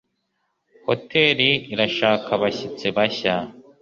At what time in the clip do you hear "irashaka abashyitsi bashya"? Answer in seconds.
1.73-3.35